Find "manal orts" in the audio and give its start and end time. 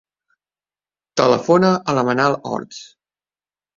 2.11-2.81